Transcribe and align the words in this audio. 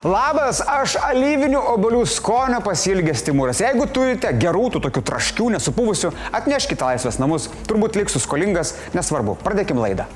Labas, 0.00 0.62
aš 0.64 0.94
alyvinių 0.96 1.58
obolių 1.74 2.06
skonio 2.08 2.62
pasilgęs 2.64 3.20
Timūras. 3.26 3.58
Jeigu 3.60 3.84
turite 3.92 4.30
gerų 4.32 4.70
tų 4.72 4.80
tokių 4.86 5.02
traškių, 5.10 5.50
nesupuvusių, 5.58 6.14
atneškite 6.40 6.88
laisvės 6.88 7.20
namus, 7.20 7.50
turbūt 7.68 8.00
liksiu 8.00 8.24
skolingas, 8.24 8.72
nesvarbu. 8.96 9.36
Pradėkim 9.44 9.76
laidą. 9.76 10.08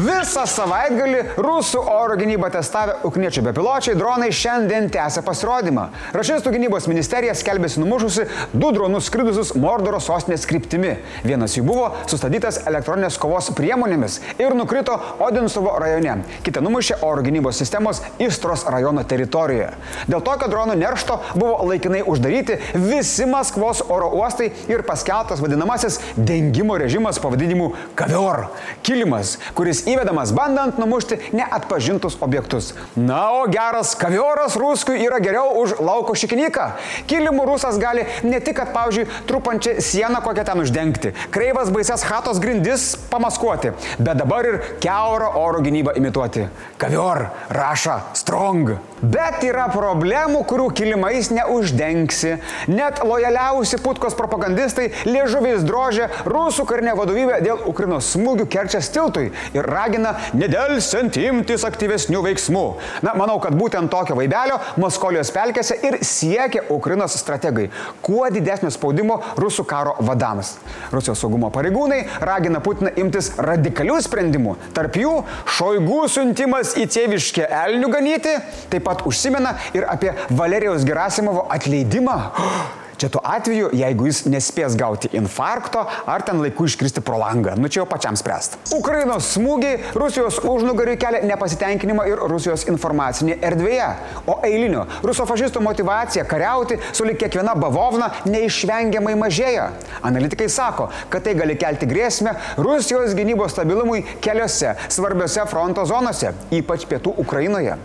Visą 0.00 0.46
savaitgalį 0.48 1.18
rusų 1.44 1.80
oro 1.92 2.14
gynybą 2.16 2.48
testavę 2.54 2.94
ukniečių 3.04 3.42
bepiločiai 3.44 3.96
dronai 3.98 4.30
šiandien 4.32 4.86
tęsia 4.92 5.20
pasirodymą. 5.26 5.88
Rašistų 6.16 6.52
gynybos 6.54 6.86
ministerija 6.88 7.34
skelbėsi 7.36 7.82
numušusi 7.82 8.24
du 8.54 8.70
dronus 8.72 9.10
skridusius 9.10 9.50
Mordoro 9.60 9.98
sostinės 10.00 10.46
kryptimi. 10.48 10.94
Vienas 11.26 11.56
jų 11.58 11.64
buvo 11.66 11.88
sustabdytas 12.08 12.62
elektroninės 12.70 13.18
kovos 13.20 13.50
priemonėmis 13.58 14.20
ir 14.40 14.56
nukrito 14.56 14.94
Odinsovo 15.20 15.74
rajone. 15.82 16.14
Kita 16.46 16.62
numušė 16.64 17.02
oro 17.04 17.26
gynybos 17.26 17.60
sistemos 17.60 18.00
Istros 18.22 18.64
rajono 18.72 19.04
teritorijoje. 19.04 19.74
Dėl 20.08 20.24
tokio 20.24 20.48
dronų 20.54 20.78
neršto 20.80 21.18
buvo 21.34 21.68
laikinai 21.68 22.06
uždaryti 22.08 22.56
visi 22.78 23.28
Maskvos 23.28 23.84
oro 23.90 24.08
uostai 24.22 24.48
ir 24.70 24.86
paskeltas 24.88 25.44
vadinamasis 25.44 26.00
dengimo 26.16 26.80
režimas 26.80 27.20
pavadinimu 27.20 27.74
Kavior- 28.00 28.46
kilimas, 28.86 29.36
kuris 29.52 29.84
įvedamas 29.90 30.32
bandant 30.36 30.78
numušti 30.80 31.18
neatpažintus 31.36 32.18
objektus. 32.20 32.72
Na, 32.96 33.22
o 33.40 33.46
geras 33.50 33.94
kavioras 33.98 34.56
ruskui 34.60 35.00
yra 35.04 35.20
geriau 35.22 35.56
už 35.62 35.78
lauko 35.84 36.14
šikiniką. 36.18 36.66
Kilimų 37.10 37.46
rusas 37.48 37.78
gali 37.80 38.06
ne 38.26 38.40
tik, 38.40 38.58
kad, 38.60 38.72
pavyzdžiui, 38.74 39.08
trupančią 39.30 39.76
sieną 39.84 40.22
kokią 40.24 40.44
ten 40.48 40.62
uždengti, 40.62 41.14
kreivas 41.34 41.70
baises 41.72 42.04
hatos 42.06 42.40
grindis 42.42 42.92
pamaskuoti, 43.10 43.74
bet 43.98 44.20
dabar 44.20 44.46
ir 44.48 44.60
keurą 44.82 45.32
oro 45.40 45.62
gynybą 45.64 45.96
imituoti. 46.00 46.46
Kavior, 46.80 47.26
raša, 47.54 48.00
strong. 48.18 48.76
Bet 49.00 49.40
yra 49.46 49.66
problemų, 49.72 50.42
kurių 50.48 50.66
kilimais 50.76 51.30
neuždengsi. 51.32 52.34
Net 52.68 53.00
lojaliausi 53.04 53.80
putkos 53.80 54.16
propagandistai 54.18 54.90
liežuviais 55.08 55.64
drožė 55.64 56.10
rusų 56.28 56.66
karinę 56.68 56.92
vadovybę 56.98 57.40
dėl 57.44 57.64
Ukrainos 57.70 58.10
smūgių 58.14 58.48
kerčias 58.52 58.90
tiltui 58.92 59.30
ir 59.56 59.69
ragina 59.70 60.14
nedelsiant 60.36 61.16
imtis 61.20 61.64
aktyvesnių 61.66 62.22
veiksmų. 62.26 62.64
Na, 63.06 63.14
manau, 63.18 63.38
kad 63.42 63.56
būtent 63.58 63.90
tokio 63.92 64.16
vaibelio 64.18 64.58
Maskolijos 64.80 65.32
pelkėse 65.34 65.78
ir 65.86 65.98
siekia 66.06 66.64
Ukrainos 66.72 67.16
strategai. 67.20 67.68
Kuo 68.04 68.26
didesnio 68.32 68.72
spaudimo 68.74 69.20
rusų 69.40 69.66
karo 69.68 69.96
vadams. 70.06 70.56
Rusijos 70.94 71.22
saugumo 71.22 71.52
pareigūnai 71.54 72.02
ragina 72.26 72.62
Putiną 72.64 72.92
imtis 73.00 73.32
radikalių 73.40 74.00
sprendimų. 74.04 74.56
Tarp 74.76 74.98
jų 75.00 75.14
šoigų 75.58 76.02
siuntimas 76.12 76.74
į 76.80 76.88
tėviškę 76.90 77.48
elnių 77.62 77.92
ganyti, 77.92 78.36
taip 78.72 78.86
pat 78.88 79.06
užsimena 79.08 79.56
ir 79.76 79.88
apie 79.90 80.14
Valerijos 80.30 80.86
Gerasimovo 80.88 81.46
atleidimą. 81.52 82.20
Čia 83.00 83.08
tuo 83.08 83.20
atveju, 83.24 83.70
jeigu 83.72 84.04
jis 84.10 84.18
nespės 84.28 84.74
gauti 84.76 85.08
infarkto 85.16 85.86
ar 85.88 86.20
ten 86.20 86.36
laiku 86.42 86.66
iškristi 86.68 87.00
pro 87.00 87.16
langą. 87.16 87.54
Nu 87.56 87.70
čia 87.72 87.78
jau 87.80 87.86
pačiam 87.88 88.16
spręsti. 88.18 88.58
Ukrainos 88.76 89.30
smūgiai 89.38 89.94
Rusijos 89.96 90.36
užnugariui 90.44 90.98
kelia 91.00 91.22
nepasitenkinimą 91.30 92.04
ir 92.10 92.20
Rusijos 92.28 92.66
informacinėje 92.68 93.38
erdvėje. 93.48 93.86
O 94.28 94.34
eilinio 94.44 94.82
rusofašistų 95.00 95.62
motivacija 95.64 96.26
kariauti 96.28 96.76
su 96.92 97.06
lik 97.08 97.22
kiekviena 97.22 97.54
bavovna 97.56 98.10
neišvengiamai 98.28 99.16
mažėja. 99.22 99.70
Analitikai 100.04 100.50
sako, 100.52 100.90
kad 101.08 101.24
tai 101.24 101.32
gali 101.40 101.56
kelti 101.56 101.88
grėsmę 101.88 102.36
Rusijos 102.60 103.16
gynybos 103.16 103.56
stabilumui 103.56 104.04
keliose 104.20 104.74
svarbiose 104.92 105.48
fronto 105.48 105.86
zonose, 105.88 106.34
ypač 106.52 106.84
pietų 106.92 107.16
Ukrainoje. 107.24 107.80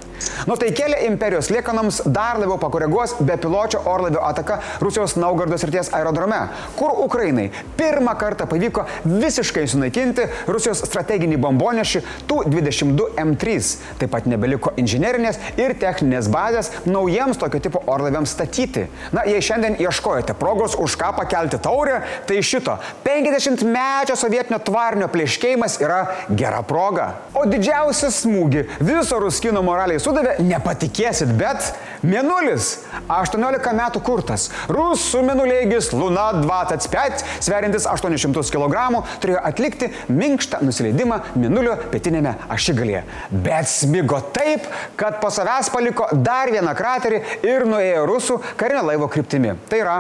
Nu 0.48 0.60
tai 0.60 0.74
kelia 0.76 1.06
imperijos 1.08 1.48
liekanams 1.54 2.02
dar 2.06 2.40
labiau 2.40 2.60
pakoreguos 2.60 3.16
bepiločio 3.24 3.80
orlaivio 3.90 4.20
ataka 4.28 4.60
Rusijos 4.84 5.05
Naugardos 5.14 5.64
ryties 5.68 5.92
aerodrome, 5.94 6.40
kur 6.80 6.96
Ukrainai 7.06 7.52
pirmą 7.78 8.16
kartą 8.18 8.48
pavyko 8.50 8.88
visiškai 9.06 9.68
sunaikinti 9.70 10.26
Rusijos 10.50 10.82
strateginį 10.90 11.38
bombonešį 11.44 12.02
Tu-22 12.30 13.12
M3. 13.22 13.62
Taip 14.02 14.14
pat 14.16 14.26
nebeliko 14.30 14.74
inžinerinės 14.82 15.38
ir 15.62 15.76
techninės 15.82 16.30
bazės 16.34 16.72
naujiems 16.90 17.38
tokio 17.42 17.62
tipo 17.62 17.84
orlaiviams 17.92 18.34
statyti. 18.36 18.88
Na, 19.16 19.26
jei 19.30 19.44
šiandien 19.46 19.78
ieškojate 19.86 20.34
progos 20.40 20.78
už 20.82 20.98
ką 21.00 21.14
pakelti 21.20 21.62
taurę, 21.62 22.02
tai 22.28 22.42
šito 22.42 22.78
50 23.06 23.64
mečio 23.70 24.18
sovietinio 24.20 24.60
tvarnio 24.66 25.10
plėškėjimas 25.14 25.80
yra 25.84 26.02
gera 26.30 26.64
proga. 26.66 27.12
O 27.38 27.46
didžiausią 27.50 28.12
smūgį 28.16 28.66
viso 28.82 29.20
ruskino 29.22 29.62
moraliai 29.66 30.02
sudavė, 30.02 30.38
nepatikėsit, 30.44 31.32
bet 31.38 31.74
Mėnulis 32.06 32.84
18 33.10 33.74
metų 33.76 34.02
kurtas. 34.06 34.50
Rusų 34.96 35.26
mėnulėgis 35.28 35.90
Luna 35.92 36.30
25, 36.40 37.24
sverintis 37.44 37.84
800 37.92 38.48
kg, 38.54 39.02
turėjo 39.20 39.42
atlikti 39.44 39.90
minkštą 40.08 40.62
nusileidimą 40.64 41.18
Mėnulio 41.36 41.74
pietinėme 41.92 42.32
ašigalėje. 42.56 43.02
Bet 43.44 43.68
smigo 43.68 44.22
taip, 44.36 44.70
kad 44.96 45.20
po 45.20 45.34
savęs 45.36 45.68
paliko 45.74 46.08
dar 46.16 46.54
vieną 46.54 46.72
kraterį 46.80 47.20
ir 47.44 47.68
nuėjo 47.68 48.06
rusų 48.08 48.40
karinio 48.56 48.86
laivo 48.88 49.12
kryptimi. 49.12 49.58
Tai 49.68 49.82
yra 49.84 49.98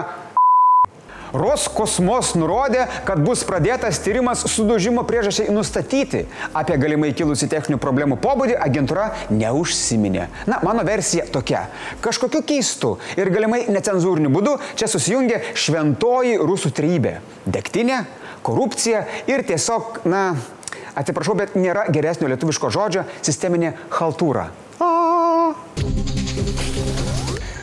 Roskosmos 1.35 2.33
nurodė, 2.39 2.85
kad 3.07 3.19
bus 3.25 3.43
pradėtas 3.47 3.99
tyrimas 4.03 4.45
sudužimo 4.49 5.03
priežasčiai 5.07 5.53
nustatyti. 5.53 6.23
Apie 6.55 6.77
galimai 6.81 7.11
kilusi 7.17 7.49
techninių 7.51 7.79
problemų 7.83 8.17
pobūdį 8.23 8.57
agentūra 8.65 9.09
neužsiminė. 9.33 10.29
Na, 10.49 10.61
mano 10.65 10.85
versija 10.87 11.27
tokia. 11.31 11.65
Kažkokiu 12.05 12.43
keistu 12.47 12.95
ir 13.19 13.31
galimai 13.35 13.65
necenzūriniu 13.67 14.31
būdu 14.33 14.57
čia 14.79 14.89
susijungia 14.91 15.41
šventoji 15.53 16.39
rusų 16.39 16.71
trybė. 16.75 17.17
Degtinė, 17.45 18.03
korupcija 18.45 19.05
ir 19.31 19.43
tiesiog, 19.47 20.05
na, 20.07 20.27
atsiprašau, 20.95 21.35
bet 21.39 21.57
nėra 21.59 21.89
geresnio 21.91 22.31
lietuviško 22.31 22.71
žodžio- 22.73 23.05
sisteminė 23.27 23.75
haltūra. 23.99 24.51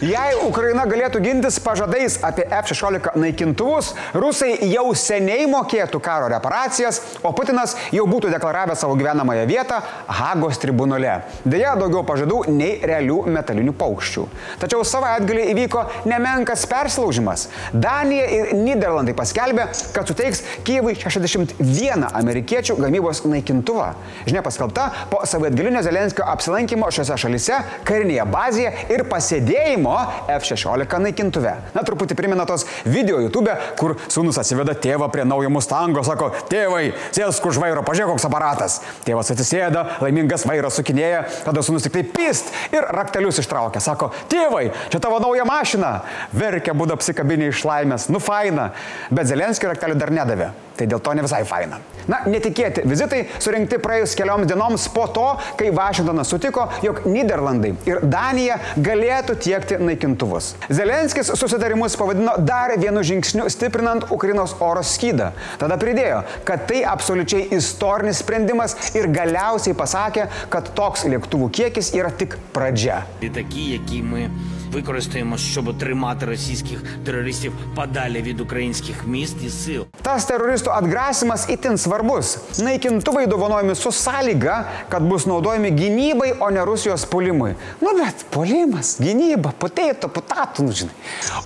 Jei 0.02 0.34
Ukraina 0.42 0.82
galėtų 0.82 1.20
gintis 1.22 1.60
pažadais 1.62 2.16
apie 2.26 2.42
F-16 2.50 3.12
naikintuvus, 3.22 3.92
rusai 4.18 4.56
jau 4.66 4.88
seniai 4.98 5.44
mokėtų 5.46 6.00
karo 6.02 6.26
reparacijas, 6.32 6.96
o 7.22 7.30
Putinas 7.30 7.76
jau 7.94 8.08
būtų 8.10 8.32
deklaravęs 8.32 8.82
savo 8.82 8.96
gyvenamąją 8.98 9.44
vietą 9.46 9.78
Hagos 10.10 10.58
tribunole. 10.58 11.12
Deja, 11.46 11.76
daugiau 11.78 12.02
pažadų 12.08 12.40
nei 12.50 12.80
realių 12.82 13.20
metalinių 13.30 13.76
paukščių. 13.78 14.24
Tačiau 14.64 14.82
savaitgalį 14.82 15.44
įvyko 15.52 15.84
nemenkas 16.10 16.66
perslaužimas. 16.66 17.46
Danija 17.70 18.26
ir 18.40 18.52
Niderlandai 18.58 19.14
paskelbė, 19.14 19.68
kad 19.94 20.10
suteiks 20.10 20.42
Kyivui 20.66 20.96
61 20.98 22.08
amerikiečių 22.10 22.74
gamybos 22.82 23.22
naikintuvą. 23.22 23.92
Žinia 24.26 24.42
paskelbta 24.42 24.90
po 25.14 25.22
savaitgalinio 25.30 25.86
Zelenskio 25.86 26.26
apsilankimo 26.26 26.90
šiuose 26.90 27.22
šalise, 27.22 27.62
karinėje 27.86 28.26
bazėje 28.34 28.76
ir 28.98 29.06
pasėdėjimo 29.06 29.91
F-16 30.32 31.00
naikintuve. 31.02 31.52
Na, 31.74 31.84
truputį 31.86 32.16
primena 32.18 32.46
tos 32.48 32.64
video 32.84 33.20
YouTube, 33.22 33.52
kur 33.80 33.96
sūnus 34.06 34.38
atsiveda 34.40 34.74
tėvą 34.78 35.08
prie 35.12 35.26
naujo 35.28 35.50
Mustango, 35.52 36.04
sako, 36.06 36.30
tėvai, 36.50 36.92
sėsk 37.14 37.46
už 37.50 37.60
vairo, 37.62 37.84
pažiūrėk, 37.86 38.14
koks 38.14 38.28
aparatas. 38.28 38.78
Tėvas 39.06 39.32
atsisėda, 39.34 39.84
laimingas 40.04 40.46
vairas 40.48 40.78
sukinėja, 40.80 41.24
tada 41.46 41.64
sūnus 41.64 41.86
tik 41.86 41.96
tai 41.96 42.04
pist 42.06 42.52
ir 42.74 42.86
raktelius 42.96 43.40
ištraukia. 43.42 43.82
Sako, 43.84 44.12
tėvai, 44.32 44.68
čia 44.92 45.02
tavo 45.02 45.20
nauja 45.22 45.46
mašina. 45.48 45.94
Verkia 46.36 46.76
būda 46.76 46.98
apsikabinė 46.98 47.52
iš 47.52 47.64
laimės, 47.68 48.08
nu 48.12 48.22
faina. 48.22 48.72
Bet 49.10 49.30
Zelenskio 49.30 49.70
raktelių 49.72 49.98
dar 50.00 50.14
nedavė. 50.14 50.52
Tai 50.76 50.86
dėl 50.88 51.02
to 51.04 51.14
ne 51.16 51.24
visai 51.24 51.42
faina. 51.48 51.80
Na, 52.10 52.22
netikėti 52.26 52.82
vizitai 52.88 53.22
surinkti 53.42 53.78
praėjus 53.82 54.16
kelioms 54.18 54.48
dienoms 54.50 54.88
po 54.94 55.04
to, 55.14 55.26
kai 55.58 55.70
Vašingtonas 55.74 56.30
sutiko, 56.32 56.64
jog 56.82 57.04
Niderlandai 57.06 57.74
ir 57.88 58.00
Danija 58.02 58.58
galėtų 58.82 59.36
tiekti 59.42 59.78
naikintuvus. 59.82 60.52
Zelenskis 60.72 61.30
susitarimus 61.38 61.96
pavadino 62.00 62.34
dar 62.42 62.74
vienu 62.80 63.04
žingsniu 63.06 63.46
stiprinant 63.52 64.08
Ukrainos 64.14 64.56
oro 64.64 64.82
skydą. 64.86 65.30
Tada 65.60 65.78
pridėjo, 65.80 66.22
kad 66.48 66.66
tai 66.70 66.82
absoliučiai 66.88 67.52
istorinis 67.58 68.22
sprendimas 68.24 68.76
ir 68.98 69.10
galiausiai 69.12 69.76
pasakė, 69.78 70.26
kad 70.52 70.72
toks 70.78 71.06
lėktuvų 71.12 71.52
kiekis 71.60 71.92
yra 71.98 72.10
tik 72.10 72.38
pradžia. 72.56 73.02
Tai 73.22 73.30
tokie, 73.38 73.78
kiek 73.86 74.10
mes 74.10 74.60
використаємо, 74.73 75.37
щоб 75.37 75.77
тримати 75.77 76.25
російських 76.25 76.83
терористів 77.05 77.53
подалі 77.75 78.21
від 78.21 78.41
українських 78.41 79.07
міст 79.07 79.35
і 79.45 79.49
сил. 79.49 79.85
Tas 80.07 80.23
teroristų 80.23 80.71
atgrasimas 80.71 81.49
itin 81.51 81.75
svarbus. 81.77 82.37
Naikintuvai 82.63 83.27
dovanojami 83.27 83.75
su 83.75 83.91
sąlyga, 83.91 84.65
kad 84.89 85.03
bus 85.03 85.25
naudojami 85.25 85.71
gynybai, 85.71 86.33
o 86.39 86.49
ne 86.49 86.65
Rusijos 86.65 87.05
puolimui. 87.05 87.55
Nu 87.81 87.91
bet 87.97 88.25
puolimas, 88.29 88.97
gynyba, 88.99 89.51
potato, 89.59 90.07
potato, 90.07 90.63
nu 90.63 90.71
žinai. 90.71 90.95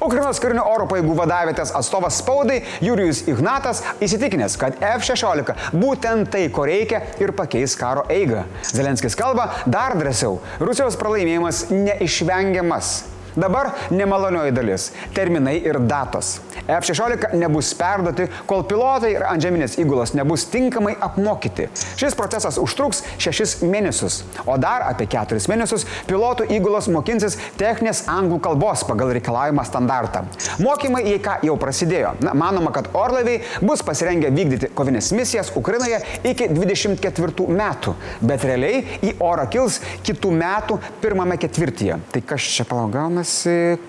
Ukrainos 0.02 0.40
karinių 0.44 0.66
oro 0.74 0.86
pajėgų 0.92 1.16
vadavietės 1.18 1.74
atstovas 1.74 2.20
spaudai 2.22 2.62
Jurijus 2.82 3.24
Ignatas 3.28 3.84
įsitikinęs, 4.02 4.58
kad 4.62 4.78
F-16 4.78 5.56
būtent 5.74 6.30
tai, 6.30 6.46
ko 6.54 6.66
reikia 6.70 7.02
ir 7.20 7.34
pakeis 7.34 7.76
karo 7.76 8.06
eigą. 8.10 8.46
Zelenskis 8.62 9.18
kalba 9.18 9.50
dar 9.66 9.98
drąsiau. 9.98 10.38
Rusijos 10.60 11.00
pralaimėjimas 11.02 11.66
neišvengiamas. 11.72 13.12
Dabar 13.37 13.71
nemalonioji 13.91 14.53
dalis- 14.57 14.93
terminai 15.17 15.57
ir 15.65 15.79
datos. 15.79 16.41
F-16 16.67 17.35
nebus 17.37 17.75
perduoti, 17.75 18.29
kol 18.47 18.63
pilotai 18.65 19.11
ir 19.13 19.23
antžeminės 19.29 19.77
įgulos 19.79 20.15
nebus 20.15 20.47
tinkamai 20.49 20.97
apmokyti. 21.01 21.69
Šis 22.01 22.15
procesas 22.17 22.57
užtruks 22.57 23.03
šešis 23.19 23.61
mėnesius, 23.63 24.23
o 24.47 24.57
dar 24.57 24.87
apie 24.89 25.07
keturis 25.07 25.49
mėnesius 25.53 25.85
pilotų 26.09 26.49
įgulos 26.57 26.89
mokinsis 26.89 27.37
techninės 27.59 28.07
anglų 28.09 28.41
kalbos 28.41 28.85
pagal 28.89 29.13
reikalavimą 29.13 29.65
standartą. 29.69 30.25
Mokymai, 30.59 31.05
jei 31.05 31.21
ką, 31.21 31.37
jau 31.45 31.59
prasidėjo. 31.61 32.15
Na, 32.25 32.33
manoma, 32.33 32.73
kad 32.73 32.89
orlaiviai 32.95 33.43
bus 33.61 33.83
pasirengę 33.83 34.33
vykdyti 34.33 34.73
kovinės 34.75 35.13
misijas 35.13 35.53
Ukrainoje 35.55 36.01
iki 36.25 36.49
24 36.49 37.49
metų, 37.61 37.95
bet 38.23 38.49
realiai 38.49 38.83
į 39.03 39.17
orą 39.21 39.45
kils 39.53 39.83
kitų 40.07 40.33
metų 40.41 40.81
pirmame 41.05 41.37
ketvirtyje. 41.37 42.01
Tai 42.13 42.25
kas 42.33 42.49
čia 42.57 42.65
palaugamas? 42.65 43.26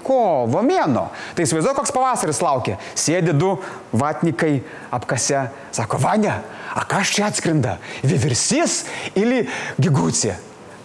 Kovo 0.06 0.63
mėno. 0.66 1.07
Tai 1.36 1.45
įsivaizduoju, 1.45 1.78
koks 1.78 1.94
pavasaris 1.95 2.42
laukia. 2.44 2.78
Sėdi 2.98 3.36
du 3.38 3.56
vatnikai 3.94 4.60
apkase, 4.94 5.48
sako, 5.75 6.01
Vania, 6.04 6.42
a 6.74 6.84
kas 6.89 7.13
čia 7.16 7.28
atskrinda? 7.30 7.78
Vivirsys 8.04 8.84
ili 9.16 9.45
gigucija? 9.81 10.38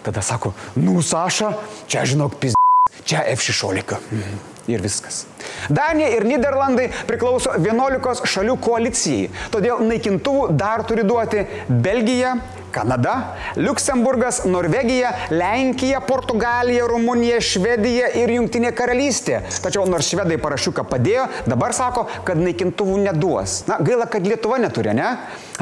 Tada 0.03 0.21
sako, 0.21 0.53
nu, 0.75 1.01
Saša, 1.01 1.53
čia 1.87 2.03
žinok, 2.05 2.35
pis, 2.39 2.57
čia 3.03 3.23
F16. 3.35 3.95
Mhm. 4.11 4.41
Ir 4.67 4.79
viskas. 4.79 5.25
Danija 5.67 6.07
ir 6.15 6.23
Niderlandai 6.23 6.85
priklauso 7.07 7.51
11 7.59 8.23
šalių 8.31 8.53
koalicijai, 8.63 9.25
todėl 9.51 9.81
naikintuvų 9.83 10.53
dar 10.55 10.85
turi 10.87 11.03
duoti 11.03 11.43
Belgija, 11.67 12.37
Kanada, 12.73 13.15
Luksemburgas, 13.59 14.43
Norvegija, 14.49 15.13
Lenkija, 15.31 16.01
Portugalija, 16.05 16.87
Rumunija, 16.89 17.39
Švedija 17.43 18.09
ir 18.17 18.33
Junktinė 18.33 18.73
karalystė. 18.75 19.43
Tačiau 19.63 19.85
nors 19.89 20.09
švedai 20.09 20.39
parašiuką 20.41 20.87
padėjo, 20.89 21.27
dabar 21.49 21.75
sako, 21.77 22.07
kad 22.25 22.41
naikintuvų 22.41 23.03
neduos. 23.07 23.61
Na, 23.69 23.77
gaila, 23.83 24.09
kad 24.09 24.25
Lietuva 24.25 24.57
neturi, 24.63 24.95
ne? 24.97 25.13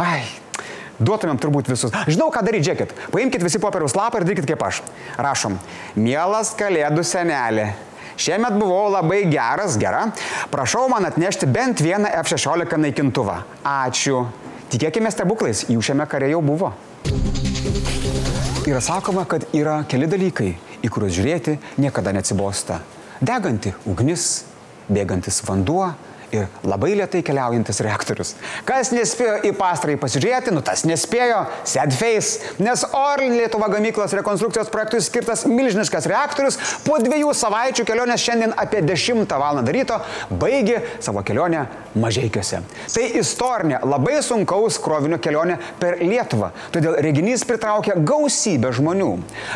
Ai, 0.01 0.23
Duotumėm 1.01 1.39
turbūt 1.41 1.69
visus. 1.71 1.93
Žinau, 2.05 2.29
ką 2.33 2.43
daryti, 2.45 2.67
žiūrėkit. 2.67 2.91
Paimkite 3.13 3.45
visi 3.47 3.61
popieriaus 3.61 3.95
lapą 3.97 4.19
ir 4.21 4.27
darykit 4.27 4.51
kaip 4.51 4.65
aš. 4.67 4.83
Rašom. 5.17 5.55
Mielas 5.97 6.53
kalėdų 6.59 7.05
senelė. 7.07 7.71
Šiemet 8.21 8.53
buvau 8.59 8.91
labai 8.93 9.23
geras, 9.31 9.79
gera. 9.81 10.03
Prašau 10.53 10.85
man 10.91 11.07
atnešti 11.09 11.49
bent 11.49 11.81
vieną 11.81 12.11
F-16 12.21 12.77
naikintuvą. 12.85 13.39
Ačiū. 13.65 14.27
Tikėkime 14.71 15.09
stebuklais, 15.11 15.65
jų 15.71 15.81
šiame 15.89 16.05
kare 16.11 16.29
jau 16.29 16.43
buvo. 16.45 16.69
Yra 18.67 18.81
sakoma, 18.81 19.25
kad 19.25 19.47
yra 19.57 19.81
keli 19.89 20.07
dalykai, 20.07 20.51
į 20.85 20.89
kuriuos 20.93 21.15
žiūrėti 21.17 21.57
niekada 21.81 22.13
neatsibosta. 22.15 22.79
Deganti 23.21 23.73
ugnis, 23.89 24.45
bėgantis 24.91 25.41
vanduo 25.47 25.91
ir 26.35 26.47
labai 26.67 26.93
lietai 26.99 27.21
keliaujantis 27.25 27.81
reaktorius. 27.85 28.33
Kas 28.67 28.91
nespėjo 28.93 29.37
į 29.47 29.53
pastarąjį 29.57 29.99
pasižiūrėti, 30.01 30.53
nu 30.55 30.63
tas 30.65 30.85
nespėjo, 30.87 31.43
sad 31.67 31.93
face, 31.95 32.53
nes 32.61 32.83
Orlin 32.97 33.37
Lietuva 33.37 33.69
gamyklos 33.71 34.15
rekonstrukcijos 34.17 34.71
projektui 34.73 35.01
skirtas 35.03 35.45
milžiniškas 35.49 36.07
reaktorius 36.11 36.59
po 36.85 36.99
dviejų 37.01 37.33
savaičių 37.37 37.85
kelionės 37.87 38.25
šiandien 38.25 38.55
apie 38.59 38.83
10 38.85 39.37
val. 39.41 39.61
ryto 39.71 39.99
baigė 40.29 40.81
savo 40.99 41.23
kelionę 41.27 41.65
Mažiekiuose. 42.01 42.61
Tai 42.93 43.05
istorinė, 43.19 43.81
labai 43.83 44.21
sunkaus 44.23 44.77
krovinio 44.79 45.17
kelionė 45.21 45.57
per 45.79 45.97
Lietuvą, 45.99 46.51
todėl 46.71 46.95
reginys 47.03 47.43
pritraukė 47.47 47.97
gausybę 48.07 48.71
žmonių. 48.77 49.09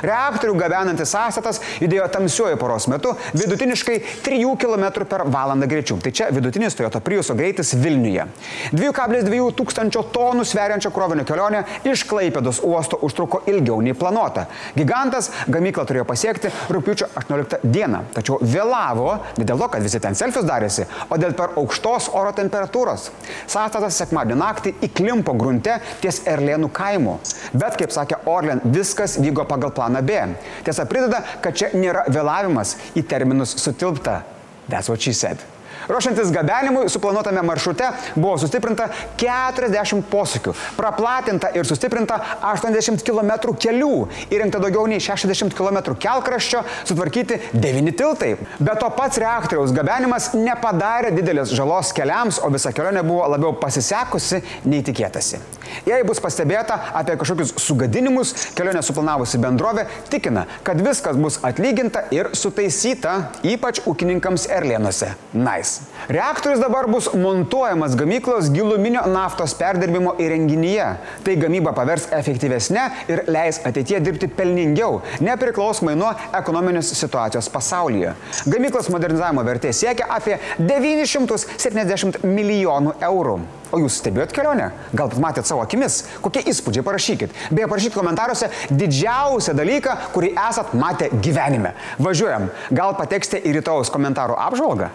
Reaktorių 0.04 0.58
gabenantis 0.60 1.14
sąstatas 1.16 1.62
judėjo 1.80 2.10
tamsiuoju 2.12 2.60
poros 2.60 2.90
metu 2.92 3.14
vidutiniškai 3.36 3.98
3 4.26 4.42
km 4.60 5.06
per 5.08 5.24
valandą 5.32 5.70
greičiu. 5.72 5.98
Tai 6.04 6.12
čia 6.16 6.28
vidutinis 6.36 6.65
Toyota 6.74 7.00
Priuso 7.06 7.36
greitis 7.38 7.76
Vilniuje. 7.78 8.26
2,2 8.74 9.52
tūkstančio 9.60 10.02
tonų 10.16 10.46
sveriančio 10.48 10.90
krovinio 10.96 11.26
kelionė 11.28 11.62
iš 11.86 12.06
Klaipėdos 12.10 12.64
uosto 12.66 12.98
užtruko 13.06 13.44
ilgiau 13.52 13.78
nei 13.86 13.94
planuota. 13.94 14.48
Gigantas 14.76 15.30
gamyklą 15.52 15.86
turėjo 15.86 16.08
pasiekti 16.10 16.50
rūpiučio 16.74 17.12
18 17.22 17.62
dieną, 17.64 18.02
tačiau 18.16 18.40
vėlavo 18.42 19.20
ne 19.38 19.46
dėl 19.46 19.62
to, 19.62 19.70
kad 19.76 19.86
visi 19.86 20.02
ten 20.02 20.18
selfius 20.18 20.48
darėsi, 20.48 20.88
o 21.10 21.20
dėl 21.22 21.36
per 21.38 21.56
aukštos 21.62 22.10
oro 22.18 22.34
temperatūros. 22.36 23.10
Sąstatas 23.46 24.02
sekmadienį 24.02 24.40
naktį 24.42 24.76
įklimpo 24.90 25.38
grunte 25.38 25.80
ties 26.02 26.24
Erlėnų 26.30 26.72
kaimu. 26.76 27.20
Bet, 27.54 27.78
kaip 27.80 27.94
sakė 27.94 28.24
Orlen, 28.32 28.64
viskas 28.66 29.20
vyko 29.22 29.46
pagal 29.50 29.74
planą 29.76 30.02
B. 30.06 30.22
Tiesa, 30.66 30.88
prideda, 30.90 31.22
kad 31.44 31.58
čia 31.58 31.72
nėra 31.76 32.08
vėlavimas 32.10 32.78
į 32.96 33.06
terminus 33.10 33.58
sutilpta. 33.62 34.24
That's 34.68 34.90
what 34.90 35.02
she 35.02 35.14
said. 35.14 35.55
Ruošiantis 35.88 36.32
gabenimui, 36.34 36.90
suplanuotame 36.90 37.42
maršrute 37.46 37.92
buvo 38.16 38.36
sustiprinta 38.42 38.88
40 39.22 40.02
posūkių, 40.10 40.54
praplatinta 40.78 41.52
ir 41.54 41.68
sustiprinta 41.68 42.18
80 42.42 43.04
km 43.06 43.54
kelių, 43.62 43.92
įrengta 44.34 44.62
daugiau 44.64 44.88
nei 44.90 45.02
60 45.04 45.54
km 45.54 45.94
kelkraščio, 46.02 46.64
sutvarkyti 46.90 47.38
9 47.54 47.94
tiltai. 48.00 48.32
Be 48.58 48.76
to 48.82 48.90
pats 48.98 49.22
reaktoriaus 49.22 49.74
gabenimas 49.76 50.32
nepadarė 50.34 51.14
didelės 51.16 51.54
žalos 51.56 51.94
keliams, 51.96 52.42
o 52.42 52.50
visa 52.54 52.74
kelionė 52.76 53.06
buvo 53.06 53.28
labiau 53.36 53.54
pasisekusi 53.62 54.42
nei 54.66 54.82
tikėtasi. 54.86 55.42
Jei 55.86 56.02
bus 56.08 56.22
pastebėta 56.24 56.78
apie 56.98 57.18
kažkokius 57.20 57.56
sugadinimus, 57.62 58.34
kelionę 58.58 58.82
suplanavusi 58.86 59.42
bendrovė 59.42 59.86
tikina, 60.10 60.46
kad 60.66 60.82
viskas 60.82 61.20
bus 61.20 61.40
atlyginta 61.46 62.06
ir 62.16 62.32
sutaisyta, 62.38 63.18
ypač 63.46 63.84
ūkininkams 63.86 64.50
Erlėnuose. 64.56 65.14
Nice. 65.36 65.75
Reaktorius 66.12 66.62
dabar 66.62 66.88
bus 66.92 67.08
montuojamas 67.18 67.96
gamyklos 67.98 68.52
giluminio 68.54 69.02
naftos 69.10 69.56
perdirbimo 69.58 70.14
įrenginyje. 70.22 70.88
Tai 71.26 71.36
gamyba 71.42 71.74
pavers 71.78 72.08
efektyvesnė 72.14 72.86
ir 73.10 73.24
leis 73.32 73.62
ateitie 73.66 74.00
dirbti 74.04 74.30
pelningiau, 74.30 75.02
nepriklausomai 75.26 75.96
nuo 75.98 76.12
ekonominės 76.38 76.94
situacijos 77.00 77.50
pasaulyje. 77.54 78.14
Gamyklos 78.52 78.92
modernizavimo 78.94 79.46
vertė 79.48 79.74
siekia 79.74 80.10
apie 80.18 80.38
970 80.62 82.22
milijonų 82.26 82.98
eurų. 83.10 83.40
O 83.74 83.80
jūs 83.82 83.98
stebėjot 84.00 84.32
kelionę? 84.36 84.70
Galbūt 84.96 85.20
matėt 85.20 85.50
savo 85.50 85.64
akimis? 85.66 86.04
Kokie 86.24 86.44
įspūdžiai 86.52 86.86
parašykit. 86.86 87.34
Beje, 87.50 87.70
parašykit 87.72 87.98
komentaruose 87.98 88.52
didžiausią 88.70 89.56
dalyką, 89.58 89.98
kurį 90.14 90.36
esat 90.46 90.76
matę 90.78 91.10
gyvenime. 91.18 91.74
Važiuojam. 92.00 92.52
Gal 92.76 92.96
pateksite 93.00 93.42
į 93.42 93.58
rytojus 93.60 93.92
komentarų 93.94 94.38
apžvalgą? 94.46 94.94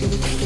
Thank 0.00 0.32
you. 0.32 0.37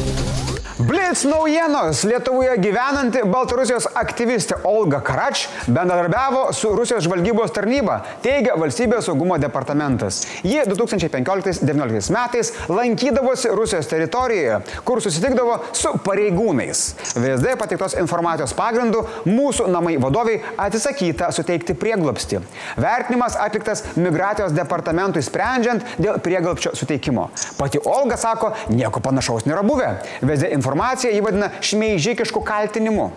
Blitz 0.93 1.23
naujienos. 1.23 2.03
Lietuvoje 2.05 2.53
gyvenanti 2.61 3.23
Baltarusijos 3.25 3.87
aktyvistė 3.97 4.59
Olga 4.69 4.99
Karač 5.01 5.47
bendradarbiavo 5.65 6.51
su 6.53 6.69
Rusijos 6.77 7.07
žvalgybos 7.07 7.49
tarnyba, 7.55 7.95
teigia 8.21 8.53
Valstybės 8.61 9.07
saugumo 9.09 9.39
departamentas. 9.41 10.19
Ji 10.45 10.61
2015-2019 10.69 12.13
metais 12.13 12.51
lankydavosi 12.69 13.49
Rusijos 13.57 13.89
teritorijoje, 13.89 14.59
kur 14.85 15.01
susitikdavo 15.01 15.55
su 15.73 15.95
pareigūnais. 16.05 16.83
VSD 17.15 17.55
pateiktos 17.63 17.97
informacijos 17.97 18.53
pagrindu 18.53 19.01
mūsų 19.25 19.71
namai 19.73 19.95
vadoviai 20.03 20.43
atsisakyta 20.67 21.31
suteikti 21.33 21.73
prieglopsti. 21.73 22.43
Vertinimas 22.77 23.39
atliktas 23.41 23.81
migracijos 23.95 24.53
departamentui 24.53 25.25
sprendžiant 25.25 25.97
dėl 25.97 26.21
prieglopščio 26.21 26.75
suteikimo. 26.77 27.31
Pati 27.57 27.81
Olga 27.81 28.21
sako, 28.27 28.53
nieko 28.69 29.01
panašaus 29.01 29.49
nėra 29.49 29.65
buvę. 29.65 29.89
VSD 30.21 30.53
informaciją 30.83 31.13
įvadina 31.15 31.49
šmeižikišku 31.61 32.41
kaltinimu. 32.43 33.11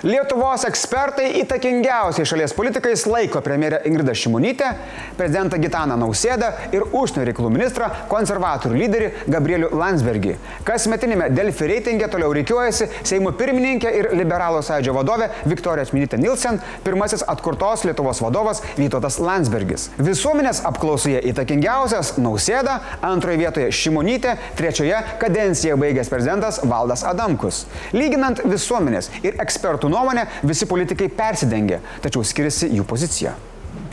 Lietuvos 0.00 0.62
ekspertai 0.64 1.26
įtakingiausiai 1.42 2.24
šalies 2.24 2.54
politikais 2.56 3.02
laiko 3.04 3.42
premjerę 3.44 3.82
Ingridą 3.84 4.14
Šimonytę, 4.16 4.70
prezidentą 5.18 5.58
Gitaną 5.60 5.98
Nausėdą 6.00 6.48
ir 6.72 6.86
užsienio 6.96 7.26
reikalų 7.28 7.50
ministrą 7.52 7.90
konservatorių 8.08 8.78
lyderį 8.80 9.10
Gabrielių 9.28 9.68
Landsbergį. 9.76 10.32
Kasmetinėme 10.64 11.28
Delfi 11.36 11.68
reitingė 11.68 12.08
toliau 12.14 12.30
reikiuojasi 12.32 12.88
Seimo 13.10 13.34
pirmininkė 13.36 13.92
ir 13.98 14.08
liberalų 14.16 14.62
sąjūdžio 14.64 14.94
vadovė 14.96 15.28
Viktorija 15.52 15.84
Čminytė 15.90 16.16
Nilsen, 16.22 16.62
pirmasis 16.86 17.26
atkurtos 17.28 17.84
Lietuvos 17.84 18.22
vadovas 18.24 18.64
Vytautas 18.80 19.20
Landsbergis. 19.20 19.90
Visuomenės 20.00 20.62
apklausoje 20.70 21.20
įtakingiausias 21.28 22.14
Nausėda, 22.24 22.78
antroje 23.04 23.42
vietoje 23.44 23.68
Šimonytė, 23.82 24.38
trečioje 24.56 25.04
kadenciją 25.20 25.76
baigęs 25.84 26.08
prezidentas 26.08 26.64
Valdas 26.64 27.04
Adamkus. 27.04 27.66
Lyginant 27.92 28.40
visuomenės 28.48 29.12
ir 29.20 29.36
ekspertų 29.44 29.89
nuomonę, 29.90 30.26
visi 30.42 30.68
politikai 30.70 31.10
persidengia, 31.22 31.82
tačiau 32.04 32.24
skiriasi 32.26 32.72
jų 32.74 32.88
pozicija. 32.88 33.36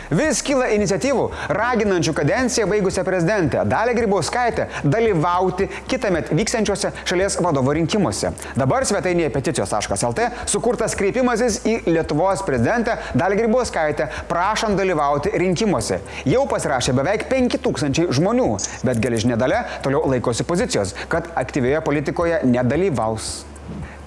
Vis 0.07 0.39
kyla 0.45 0.69
iniciatyvų, 0.71 1.23
raginančių 1.51 2.13
kadenciją 2.15 2.67
baigusią 2.71 3.03
prezidentę 3.03 3.65
Dalę 3.67 3.93
Grybauskaitę 3.95 4.67
dalyvauti 4.83 5.67
kitąmet 5.87 6.29
vyksiančiuose 6.31 6.91
šalies 7.05 7.35
vadovo 7.43 7.73
rinkimuose. 7.75 8.31
Dabar 8.55 8.85
svetainėje 8.87 9.33
peticijos.lt 9.35 10.29
sukurtas 10.47 10.95
kreipimasis 10.95 11.59
į 11.67 11.75
Lietuvos 11.89 12.45
prezidentę 12.47 12.95
Dalę 13.15 13.35
Grybauskaitę, 13.35 14.07
prašant 14.31 14.79
dalyvauti 14.79 15.35
rinkimuose. 15.35 15.99
Jau 16.25 16.45
pasirašė 16.47 16.95
beveik 16.95 17.27
5000 17.27 18.07
žmonių, 18.15 18.47
bet 18.87 19.03
geležinė 19.03 19.35
dalė 19.35 19.65
toliau 19.83 20.07
laikosi 20.07 20.47
pozicijos, 20.47 20.95
kad 21.11 21.27
aktyvioje 21.35 21.83
politikoje 21.83 22.41
nedalyvaus. 22.47 23.43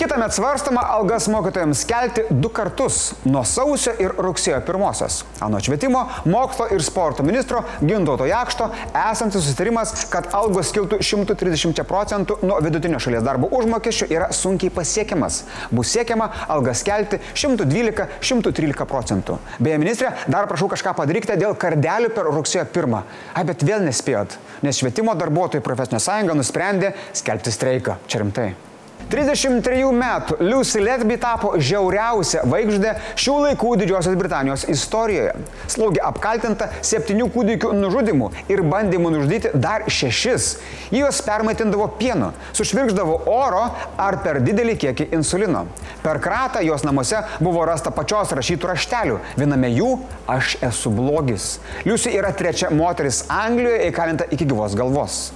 Kitąmet 0.01 0.35
svarstama 0.35 0.81
algas 0.81 1.29
mokytojams 1.29 1.85
kelti 1.85 2.21
du 2.31 2.49
kartus- 2.49 3.15
nuo 3.33 3.43
sausio 3.45 3.93
ir 3.99 4.15
rugsėjo 4.17 4.61
pirmosios. 4.65 5.25
Anu 5.41 5.59
švietimo, 5.61 6.07
mokslo 6.25 6.69
ir 6.73 6.83
sporto 6.83 7.23
ministro 7.23 7.61
Gintauto 7.81 8.25
Jakšto 8.25 8.71
esantis 9.11 9.43
susitarimas, 9.45 10.07
kad 10.11 10.31
algos 10.33 10.73
kiltų 10.73 11.03
130 11.03 11.85
procentų 11.85 12.39
nuo 12.43 12.61
vidutinio 12.61 12.97
šalies 12.99 13.23
darbo 13.23 13.49
užmokesčio 13.53 14.09
yra 14.11 14.31
sunkiai 14.33 14.71
pasiekiamas. 14.71 15.43
Bus 15.71 15.93
siekiama 15.93 16.31
algas 16.49 16.83
kelti 16.83 17.21
112-113 17.35 18.87
procentų. 18.87 19.39
Beje, 19.61 19.79
ministrė, 19.79 20.15
dar 20.29 20.47
prašau 20.47 20.69
kažką 20.69 20.97
padarykite 20.97 21.37
dėl 21.37 21.55
kardelių 21.55 22.15
per 22.15 22.25
rugsėjo 22.25 22.65
pirmą. 22.73 23.03
Ai, 23.35 23.45
bet 23.45 23.61
vėl 23.63 23.85
nespėjot, 23.85 24.39
nes 24.63 24.81
švietimo 24.81 25.15
darbuotojų 25.15 25.61
profesinė 25.61 26.01
sąjunga 26.01 26.41
nusprendė 26.41 26.95
skelbti 27.13 27.53
streiką. 27.53 28.01
Čia 28.09 28.25
rimtai. 28.25 28.70
33 29.11 29.87
metų 29.97 30.37
Lucy 30.45 30.81
Letby 30.83 31.17
tapo 31.21 31.53
žiauriausia 31.59 32.43
vaikždė 32.49 32.93
šių 33.19 33.37
laikų 33.47 33.73
Didžiosios 33.81 34.19
Britanijos 34.19 34.67
istorijoje. 34.71 35.33
Slaugė 35.71 36.03
apkaltinta 36.07 36.69
septynių 36.85 37.31
kūdikių 37.35 37.73
nužudimu 37.79 38.31
ir 38.53 38.63
bandymu 38.67 39.11
nužudyti 39.15 39.55
dar 39.55 39.87
šešis. 39.91 40.51
Jos 40.95 41.23
permaitindavo 41.27 41.89
pienu, 41.99 42.31
sušvirkždavo 42.59 43.23
oro 43.31 43.65
ar 43.97 44.21
per 44.25 44.43
didelį 44.45 44.77
kiekį 44.85 45.11
insulino. 45.17 45.67
Per 46.05 46.21
kratą 46.23 46.63
jos 46.67 46.85
namuose 46.87 47.25
buvo 47.41 47.65
rasta 47.69 47.93
pačios 47.95 48.35
rašytų 48.37 48.73
raštelių. 48.75 49.19
Viename 49.41 49.73
jų 49.75 49.91
aš 50.31 50.57
esu 50.71 50.93
blogis. 50.95 51.59
Liusi 51.89 52.15
yra 52.15 52.35
trečia 52.37 52.71
moteris 52.75 53.25
Anglijoje 53.31 53.91
įkalinta 53.91 54.31
iki 54.31 54.49
gyvos 54.49 54.79
galvos. 54.79 55.31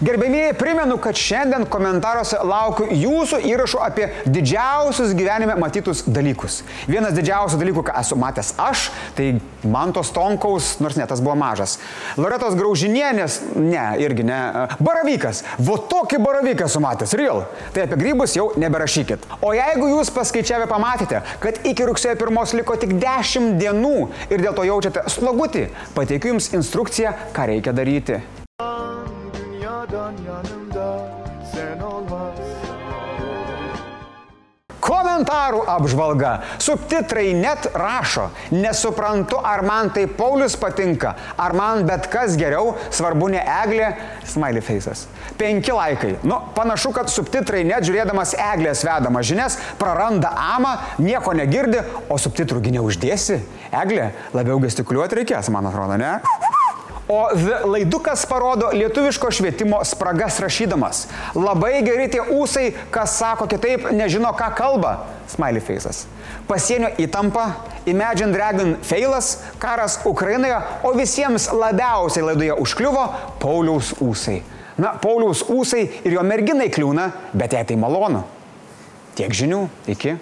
Gerbėmėjai, 0.00 0.54
primenu, 0.56 0.94
kad 0.96 1.18
šiandien 1.20 1.66
komentaruose 1.68 2.38
laukiu 2.48 2.86
jūsų 2.88 3.42
įrašų 3.50 3.80
apie 3.84 4.06
didžiausius 4.24 5.12
gyvenime 5.12 5.58
matytus 5.60 6.06
dalykus. 6.08 6.62
Vienas 6.88 7.12
didžiausių 7.18 7.58
dalykų, 7.60 7.84
ką 7.84 7.98
esu 8.00 8.16
matęs 8.16 8.54
aš, 8.64 8.86
tai 9.18 9.34
Mantos 9.68 10.08
Tonkaus, 10.16 10.70
nors 10.80 10.96
ne, 10.96 11.04
tas 11.04 11.20
buvo 11.20 11.36
mažas. 11.36 11.76
Loretos 12.16 12.56
Graužinienės, 12.56 13.36
ne, 13.60 13.84
irgi 14.00 14.24
ne. 14.24 14.40
Baravykas. 14.80 15.44
Vo 15.60 15.76
tokį 15.92 16.22
baravyką 16.24 16.70
esu 16.70 16.80
matęs, 16.80 17.12
real. 17.20 17.44
Tai 17.76 17.84
apie 17.84 18.00
grybus 18.00 18.38
jau 18.40 18.48
neberašykit. 18.56 19.28
O 19.44 19.52
jeigu 19.52 19.92
jūs 19.92 20.14
paskaičiavę 20.16 20.64
pamatėte, 20.72 21.20
kad 21.44 21.60
iki 21.68 21.92
rugsėjo 21.92 22.16
pirmos 22.24 22.56
liko 22.56 22.80
tik 22.80 22.96
10 23.04 23.60
dienų 23.60 23.96
ir 24.32 24.40
dėl 24.40 24.56
to 24.56 24.64
jaučiate 24.64 25.10
slogutį, 25.12 25.68
pateikiu 25.92 26.38
jums 26.38 26.54
instrukciją, 26.56 27.18
ką 27.36 27.52
reikia 27.52 27.76
daryti. 27.76 28.22
Dünyadan 30.10 30.24
yanımda 30.26 30.98
sen 31.54 31.80
olmazsan 31.80 32.80
Komentarų 34.80 35.60
apžvalga. 35.68 36.30
Subtitrai 36.58 37.34
net 37.36 37.68
rašo, 37.76 38.30
nesuprantu, 38.50 39.36
ar 39.44 39.60
man 39.62 39.92
tai 39.94 40.06
Paulius 40.08 40.56
patinka, 40.58 41.12
ar 41.38 41.54
man 41.54 41.84
bet 41.86 42.08
kas 42.10 42.34
geriau, 42.40 42.72
svarbu 42.90 43.28
ne 43.36 43.42
eglė, 43.44 43.92
smiley 44.26 44.64
faces. 44.64 45.04
Penki 45.38 45.76
laikai. 45.76 46.16
Nu, 46.26 46.40
panašu, 46.56 46.94
kad 46.96 47.12
subtitrai 47.12 47.62
net 47.68 47.86
žiūrėdamas 47.86 48.34
eglės 48.34 48.82
vedama 48.88 49.22
žinias 49.22 49.60
praranda 49.78 50.32
amą, 50.56 50.78
nieko 50.98 51.36
negirdi, 51.38 51.84
o 52.08 52.18
subtitrųgi 52.18 52.74
neuždėsi. 52.80 53.42
Eglė 53.70 54.10
labiau 54.34 54.58
gestikuliuoti 54.64 55.20
reikės, 55.20 55.52
man 55.54 55.70
atrodo, 55.70 56.00
ne? 56.00 56.16
O 57.10 57.28
The 57.34 57.66
laidukas 57.66 58.26
parodo 58.26 58.68
lietuviško 58.72 59.30
švietimo 59.30 59.80
spragas 59.84 60.38
rašydamas. 60.40 61.08
Labai 61.34 61.80
geri 61.82 62.06
tie 62.12 62.22
ūsai, 62.22 62.68
kas 62.94 63.16
sako 63.18 63.48
kitaip, 63.50 63.88
nežino, 63.90 64.30
ką 64.38 64.52
kalba. 64.54 64.92
Smiley 65.30 65.58
faces. 65.58 66.04
Pasienio 66.46 66.92
įtampa, 67.02 67.48
Imagine 67.90 68.30
Dragon 68.32 68.76
failas, 68.86 69.40
karas 69.58 69.98
Ukrainoje, 70.06 70.62
o 70.86 70.94
visiems 70.94 71.48
labiausiai 71.50 72.28
laidoje 72.30 72.54
užkliuvo 72.62 73.04
Pauliaus 73.42 73.94
ūsai. 73.98 74.38
Na, 74.78 74.94
Pauliaus 75.02 75.42
ūsai 75.50 75.86
ir 76.04 76.14
jo 76.14 76.22
merginai 76.22 76.70
kliūna, 76.70 77.10
bet 77.34 77.58
jai 77.58 77.66
tai 77.66 77.80
malonu. 77.80 78.22
Tiek 79.18 79.34
žinių, 79.34 79.64
iki. 79.90 80.14